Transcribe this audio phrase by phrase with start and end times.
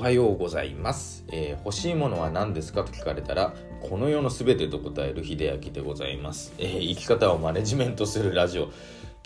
[0.00, 3.52] はようございます、えー欲しいものは何ですかと聞かれたら
[3.82, 8.70] この世のすべてと答える秀明でございます、えー生き方をマネジメントするラジオ。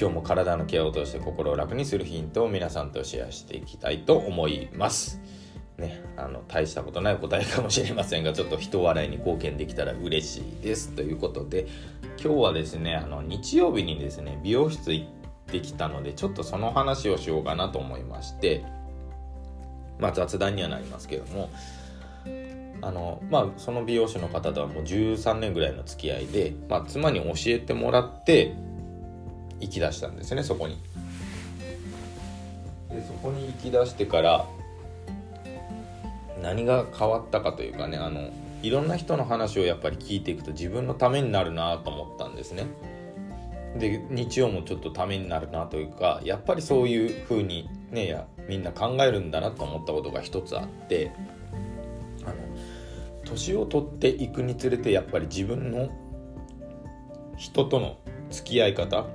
[0.00, 5.20] 今日も体のケアを通して心を楽にするヒントを皆さんとシェアしていきたいと思います。
[5.76, 10.88] ね、あの大したことない答えかもしれませんがちょっと人笑いに貢献できたら嬉しいです。
[10.96, 11.66] ということで
[12.18, 15.06] 今日はですねあの日曜日にですね美容室行っ
[15.48, 18.64] てきたのでちょっとその話をしようかなと思いまして
[20.02, 21.50] まあ雑談にはなりますけども
[22.82, 28.54] あのまあその美容師の方とはもう13年ぐらいの付き合いで、まあ、妻に教えてもらって
[29.60, 30.76] 行き出したんですねそこに。
[32.90, 34.46] でそこに行き出してから
[36.42, 38.30] 何が変わったかというかねあの
[38.62, 42.66] いろんな人の話をやっぱり聞いていくと自分のためになるなと思ったんですね。
[43.78, 51.12] で日曜もちょっとためになるなというかやっぱりそういう風にねやみんな考えるんだなと思ったことが一つあって
[52.24, 52.34] あの
[53.24, 55.90] 年を取っていくにつれてやっぱり自分の
[57.36, 57.98] 人との
[58.30, 59.06] 付き合い方っ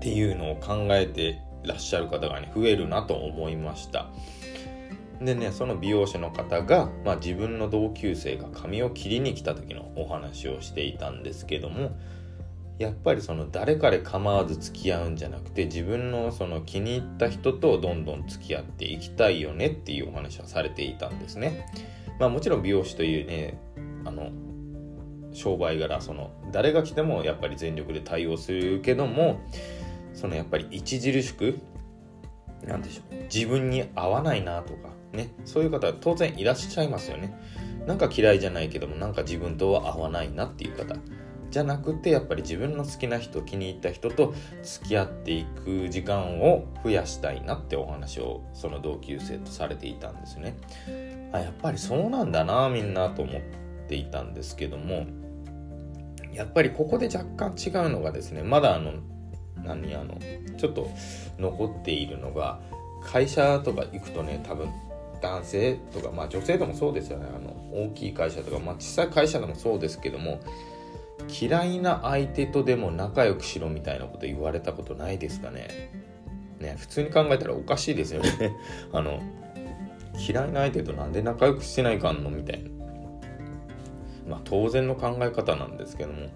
[0.00, 4.06] ていうのを考えてらっしゃる方がね増えるなと思いました。
[5.20, 11.90] でねその美容師の方が、まあ、自分の同級生が髪を切りに来た時のお話をしていたんですけども
[12.80, 21.66] やっぱりその誰彼構わず付き合うんじゃなくて自分のその気に入った人とどんどん付き合っていきたいよねっていうお話はされていたんですね。
[22.18, 23.60] まあもちろん美容師というね
[24.06, 24.30] あの
[25.32, 29.40] 商売柄その誰が来てもやっぱり全力で対応するけども
[30.14, 31.58] そのやっぱり著しく
[32.64, 37.38] なんでしょう自分に合わないなとかねそういう方は当然いらっしゃいますよね
[37.86, 40.96] なんか嫌いじゃないけどもなんか自分とは合わないなっていう方
[41.50, 50.56] じゃなくてやっぱり自分の好きな人気に入った人と付き合っていく時間を増やしたいなってお話をその同級生とされていたんですね。
[51.32, 53.42] あやっぱりそうなんだなみんなと思っ
[53.88, 55.06] ていたんですけども
[56.32, 58.94] やっぱりここで若干違うのがですねまだあの
[59.64, 60.18] 何あの
[60.56, 60.88] ちょっと
[61.38, 62.60] 残っているのが
[63.02, 64.68] 会社とか行くとね多分
[65.20, 67.26] 男性とかまあ女性でもそうですよね。
[67.28, 70.40] あの大きい会社とか、まあ、小さい会社でもそうですけども
[71.30, 75.92] 嫌いな相手とでも仲良くしろみたいなこと言われたことないですかね？
[76.58, 78.22] ね普通に考えたらおかしいですよ。
[78.22, 78.56] ね
[78.92, 79.20] あの
[80.16, 82.70] 嫌いな相手となんで仲良くしてないかんのみたいな。
[84.28, 86.28] まあ当然の考え方なんですけども。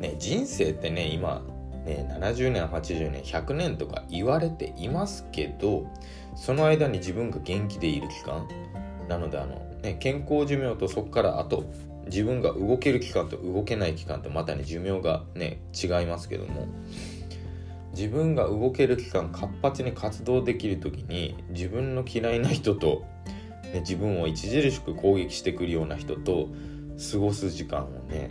[0.00, 1.42] ね人生ってね今
[1.84, 5.86] ね、70年80年100年とか言われていますけど
[6.36, 8.46] その間に自分が元気でいる期間。
[9.08, 11.64] なのであの、ね、健康寿命とそこからあと
[12.06, 16.66] 自分が動ける期間と動けない期間とまたね寿命がね違いますけども。
[17.92, 23.04] 自分が動ける期間活発に活動できる時に自分の嫌いな人と、
[23.72, 26.48] ね、自分を著しく攻撃してくるような人と
[27.12, 28.30] 過ごす時間をね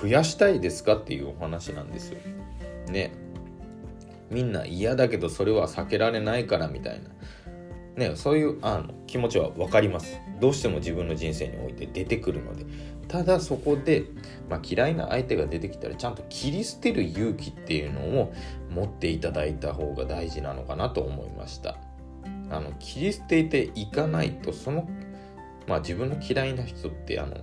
[0.00, 2.18] 増やしたいですかっていうお話なんですよ。
[2.88, 3.12] ね。
[4.30, 7.10] みんな嫌だけどそれは避けられないからみたいな。
[7.96, 10.20] ねそういうあの気持ちは分かります。
[10.40, 12.64] どうしても自分の人生において出てくるので。
[13.08, 14.04] ただそこで、
[14.48, 18.32] まあ、嫌いな相手が出てきたらちゃんと切り捨てる勇気っていうのを
[18.70, 21.76] 持っていただいた方が大事なのかなと思いました。
[22.50, 24.88] あの切り捨てていかないとその
[25.66, 27.36] まあ自分の嫌いな人ってあの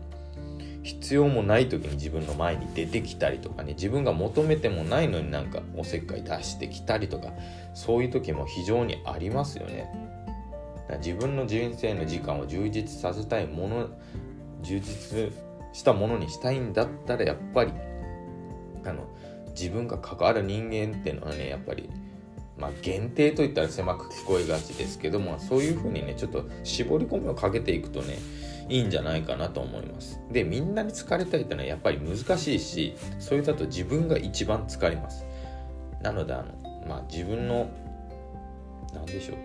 [0.83, 7.31] 必要もない時に自分の前に出てきたりとかね自分が求めてもないのになんかおせっかい出してきたりとか
[7.73, 10.08] そういう時も非常にありますよね。
[10.97, 13.89] 自分の人生の時間を充実させたいもの
[14.61, 15.31] 充実
[15.73, 17.73] したものにしたいんだったらやっぱり
[18.85, 19.07] あの
[19.49, 21.89] 自分が関わる人間っていうのはねやっぱり
[22.57, 28.17] まあ限定といったら狭く聞こえがちですけどもそういうふうにねちょっと絞り込みをかけていくとね
[28.69, 30.21] いいんじゃないかなと思います。
[30.31, 35.25] で、みんなに好かれたいってのはやっぱり難しいし、それだと自分が一番疲れます。
[36.03, 37.67] なので、あの、まあ自分の、
[38.93, 39.37] なんでしょう。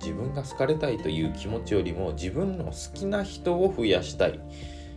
[0.00, 4.40] 自分が好かれたいという気持ちよりも自分の好きな人を増やしたい。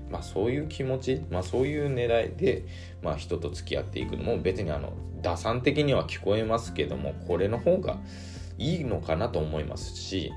[0.10, 2.66] まあそういう気持ち、まあそういう狙いで、
[3.02, 7.98] まあ人と付き合っていくのも別にあの、打算的には聞こえますけども、これの方が
[8.58, 10.32] いいのかなと思いますし、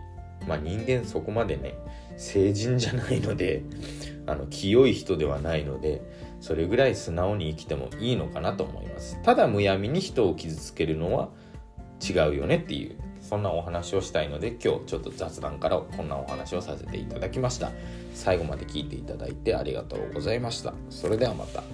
[0.46, 1.74] まあ人間そこまでね、
[2.16, 3.62] 成人じゃないので
[4.26, 6.02] あの清い人ではないので
[6.40, 11.30] それぐらい素直に生きてもいいのかなと思いますただむやみに人を傷つけるのは
[12.02, 12.96] 違うよねっていう
[13.34, 17.72] そんなお話をしたいので今日ちょっと雑談からこんなお話をさせていただきました。
[18.14, 20.72] 最後まで聞いていただいてありがとうございました。
[20.88, 21.64] それではまた。